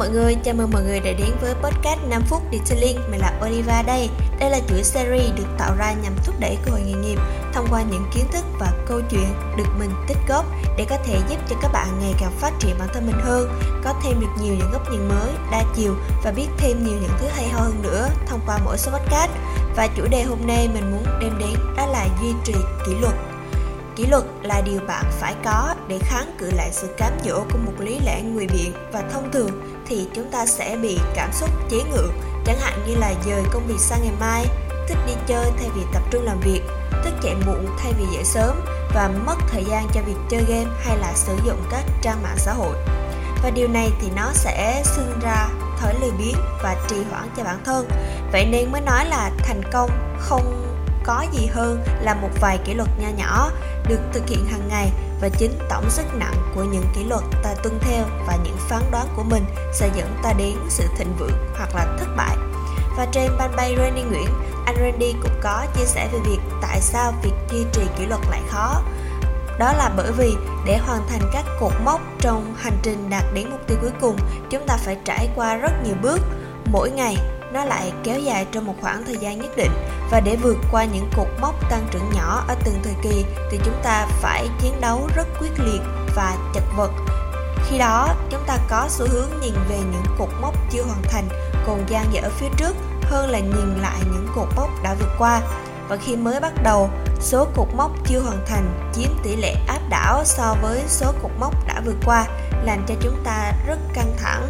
[0.00, 3.40] mọi người, chào mừng mọi người đã đến với podcast 5 phút Detailing Mình là
[3.46, 4.08] Oliva đây.
[4.38, 7.18] Đây là chuỗi series được tạo ra nhằm thúc đẩy cơ hội nghề nghiệp
[7.52, 10.44] Thông qua những kiến thức và câu chuyện được mình tích góp
[10.78, 13.48] Để có thể giúp cho các bạn ngày càng phát triển bản thân mình hơn
[13.84, 15.94] Có thêm được nhiều những góc nhìn mới, đa chiều
[16.24, 19.30] Và biết thêm nhiều những thứ hay ho hơn nữa thông qua mỗi số podcast.
[19.76, 22.54] Và chủ đề hôm nay mình muốn đem đến đó là duy trì
[22.86, 23.14] kỷ luật.
[24.00, 27.58] Kỷ luật là điều bạn phải có để kháng cự lại sự cám dỗ của
[27.66, 29.50] một lý lẽ người biện và thông thường
[29.86, 32.08] thì chúng ta sẽ bị cảm xúc chế ngự,
[32.44, 34.46] chẳng hạn như là dời công việc sang ngày mai,
[34.88, 36.60] thích đi chơi thay vì tập trung làm việc,
[37.04, 38.60] thức dậy muộn thay vì dậy sớm
[38.94, 42.38] và mất thời gian cho việc chơi game hay là sử dụng các trang mạng
[42.38, 42.76] xã hội.
[43.42, 47.44] Và điều này thì nó sẽ sinh ra thói lười biếng và trì hoãn cho
[47.44, 47.88] bản thân.
[48.32, 50.69] Vậy nên mới nói là thành công không
[51.04, 53.50] có gì hơn là một vài kỷ luật nho nhỏ
[53.88, 57.54] được thực hiện hàng ngày và chính tổng sức nặng của những kỷ luật ta
[57.62, 61.54] tuân theo và những phán đoán của mình sẽ dẫn ta đến sự thịnh vượng
[61.56, 62.36] hoặc là thất bại.
[62.96, 64.28] Và trên fanpage Randy Nguyễn,
[64.66, 68.20] anh Randy cũng có chia sẻ về việc tại sao việc duy trì kỷ luật
[68.30, 68.82] lại khó.
[69.58, 70.36] Đó là bởi vì
[70.66, 74.16] để hoàn thành các cột mốc trong hành trình đạt đến mục tiêu cuối cùng,
[74.50, 76.20] chúng ta phải trải qua rất nhiều bước.
[76.64, 77.16] Mỗi ngày
[77.52, 79.72] nó lại kéo dài trong một khoảng thời gian nhất định.
[80.10, 83.58] Và để vượt qua những cột mốc tăng trưởng nhỏ ở từng thời kỳ, thì
[83.64, 85.80] chúng ta phải chiến đấu rất quyết liệt
[86.16, 86.90] và chật vật.
[87.68, 91.28] Khi đó, chúng ta có xu hướng nhìn về những cột mốc chưa hoàn thành,
[91.66, 95.40] còn gian dở phía trước hơn là nhìn lại những cột mốc đã vượt qua.
[95.88, 96.90] Và khi mới bắt đầu,
[97.20, 101.30] số cột mốc chưa hoàn thành chiếm tỷ lệ áp đảo so với số cột
[101.40, 102.26] mốc đã vượt qua,
[102.62, 104.48] làm cho chúng ta rất căng thẳng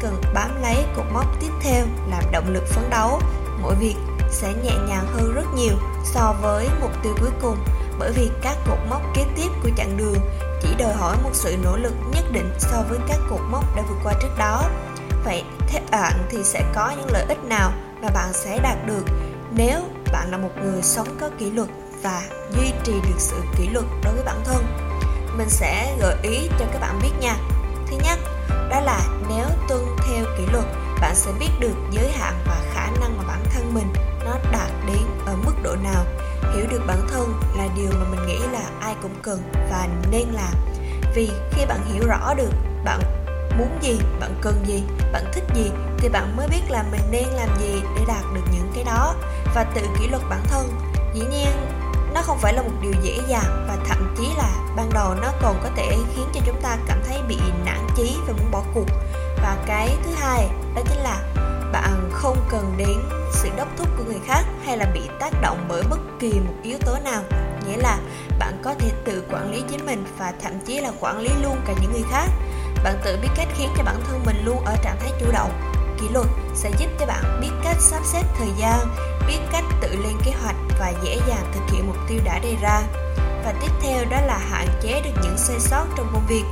[0.00, 3.20] cần bám lấy cột mốc tiếp theo làm động lực phấn đấu.
[3.62, 3.96] Mỗi việc
[4.30, 7.56] sẽ nhẹ nhàng hơn rất nhiều so với mục tiêu cuối cùng.
[7.98, 10.18] Bởi vì các cột mốc kế tiếp của chặng đường
[10.62, 13.82] chỉ đòi hỏi một sự nỗ lực nhất định so với các cột mốc đã
[13.88, 14.62] vượt qua trước đó.
[15.24, 19.04] Vậy theo bạn thì sẽ có những lợi ích nào mà bạn sẽ đạt được
[19.56, 19.80] nếu
[20.12, 21.68] bạn là một người sống có kỷ luật
[22.02, 24.64] và duy trì được sự kỷ luật đối với bản thân?
[25.38, 27.36] Mình sẽ gợi ý cho các bạn biết nha.
[27.86, 28.18] Thứ nhất
[28.74, 30.64] đó là nếu tuân theo kỷ luật,
[31.00, 33.92] bạn sẽ biết được giới hạn và khả năng mà bản thân mình
[34.24, 36.04] nó đạt đến ở mức độ nào.
[36.54, 40.28] Hiểu được bản thân là điều mà mình nghĩ là ai cũng cần và nên
[40.32, 40.54] làm.
[41.14, 42.50] Vì khi bạn hiểu rõ được
[42.84, 43.00] bạn
[43.58, 44.82] muốn gì, bạn cần gì,
[45.12, 48.44] bạn thích gì, thì bạn mới biết là mình nên làm gì để đạt được
[48.52, 49.14] những cái đó
[49.54, 50.68] và tự kỷ luật bản thân.
[51.14, 51.50] Dĩ nhiên
[52.14, 55.32] nó không phải là một điều dễ dàng và thậm chí là ban đầu nó
[55.42, 58.62] còn có thể khiến cho chúng ta cảm thấy bị nản chí và muốn bỏ
[58.74, 58.86] cuộc.
[59.42, 61.20] Và cái thứ hai đó chính là
[61.72, 62.98] bạn không cần đến
[63.32, 66.54] sự đốc thúc của người khác hay là bị tác động bởi bất kỳ một
[66.62, 67.22] yếu tố nào.
[67.66, 67.98] Nghĩa là
[68.38, 71.56] bạn có thể tự quản lý chính mình và thậm chí là quản lý luôn
[71.66, 72.26] cả những người khác.
[72.84, 75.50] Bạn tự biết cách khiến cho bản thân mình luôn ở trạng thái chủ động.
[76.00, 78.78] Kỷ luật sẽ giúp cho bạn biết cách sắp xếp thời gian
[79.26, 82.56] biết cách tự lên kế hoạch và dễ dàng thực hiện mục tiêu đã đề
[82.62, 82.82] ra
[83.44, 86.44] và tiếp theo đó là hạn chế được những sai sót trong công việc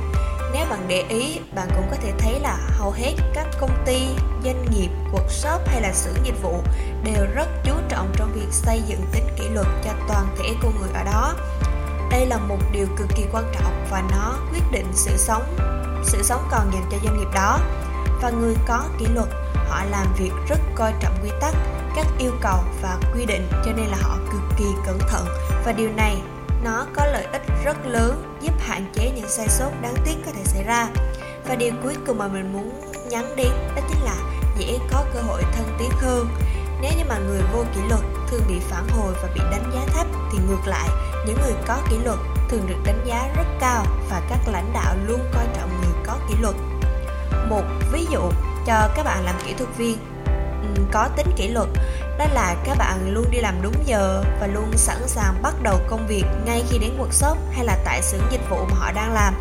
[0.53, 4.07] nếu bạn để ý, bạn cũng có thể thấy là hầu hết các công ty,
[4.43, 6.61] doanh nghiệp, workshop hay là xưởng dịch vụ
[7.03, 10.79] đều rất chú trọng trong việc xây dựng tính kỷ luật cho toàn thể con
[10.79, 11.33] người ở đó.
[12.11, 15.43] Đây là một điều cực kỳ quan trọng và nó quyết định sự sống,
[16.03, 17.59] sự sống còn dành cho doanh nghiệp đó.
[18.21, 21.55] Và người có kỷ luật, họ làm việc rất coi trọng quy tắc,
[21.95, 25.27] các yêu cầu và quy định, cho nên là họ cực kỳ cẩn thận.
[25.65, 26.21] Và điều này,
[26.63, 30.31] nó có lợi ích rất lớn, giúp hạn chế những sai sót đáng tiếc có
[30.35, 30.87] thể xảy ra.
[31.47, 34.15] Và điều cuối cùng mà mình muốn nhắn đến, đó chính là
[34.57, 36.27] dễ có cơ hội thân tiến hơn.
[36.81, 39.81] Nếu như mà người vô kỷ luật thường bị phản hồi và bị đánh giá
[39.93, 40.89] thấp, thì ngược lại,
[41.27, 44.95] những người có kỷ luật thường được đánh giá rất cao và các lãnh đạo
[45.07, 46.55] luôn coi trọng người có kỷ luật.
[47.49, 48.21] Một ví dụ
[48.67, 49.97] cho các bạn làm kỹ thuật viên
[50.91, 51.67] có tính kỷ luật.
[52.17, 55.79] Đó là các bạn luôn đi làm đúng giờ và luôn sẵn sàng bắt đầu
[55.89, 59.13] công việc ngay khi đến workshop hay là tại xưởng dịch vụ mà họ đang
[59.13, 59.33] làm.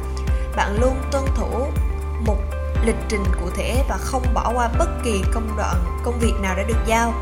[0.56, 1.66] Bạn luôn tuân thủ
[2.26, 2.36] một
[2.84, 6.56] lịch trình cụ thể và không bỏ qua bất kỳ công đoạn, công việc nào
[6.56, 7.14] đã được giao.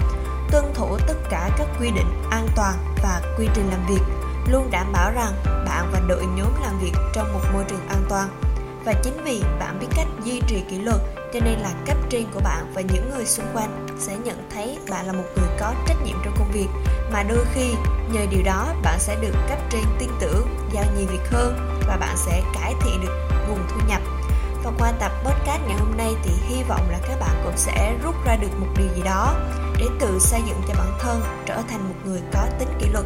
[0.51, 4.03] Tuân thủ tất cả các quy định an toàn và quy trình làm việc,
[4.49, 8.05] luôn đảm bảo rằng bạn và đội nhóm làm việc trong một môi trường an
[8.09, 8.29] toàn
[8.85, 11.01] và chính vì bạn biết cách duy trì kỷ luật,
[11.33, 14.79] cho nên là cấp trên của bạn và những người xung quanh sẽ nhận thấy
[14.91, 16.69] bạn là một người có trách nhiệm trong công việc.
[17.13, 17.75] Mà đôi khi,
[18.13, 21.97] nhờ điều đó, bạn sẽ được cấp trên tin tưởng, giao nhiều việc hơn và
[21.97, 24.03] bạn sẽ cải thiện được nguồn thu nhập.
[24.65, 27.95] Và qua tập podcast ngày hôm nay thì hy vọng là các bạn cũng sẽ
[28.03, 29.35] rút ra được một điều gì đó
[29.79, 33.05] để tự xây dựng cho bản thân, trở thành một người có tính kỷ luật.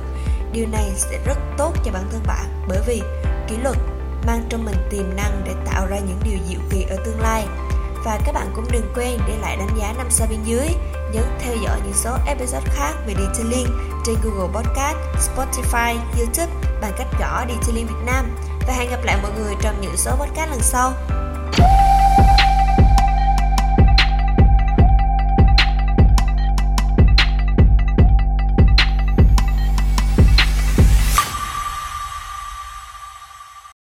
[0.53, 3.03] Điều này sẽ rất tốt cho bản thân bạn bởi vì
[3.49, 3.77] kỷ luật
[4.27, 7.47] mang trong mình tiềm năng để tạo ra những điều diệu kỳ ở tương lai
[8.05, 10.69] Và các bạn cũng đừng quên để lại đánh giá 5 sao bên dưới
[11.13, 13.67] Nhấn theo dõi những số episode khác về Detailing
[14.07, 18.37] trên Google Podcast, Spotify, YouTube bằng cách gõ Detailing Việt Nam
[18.67, 20.93] và hẹn gặp lại mọi người trong những số podcast lần sau.